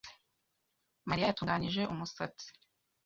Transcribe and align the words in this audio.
Mariya 1.07 1.29
yatunganije 1.29 1.81
umusatsi. 1.93 2.47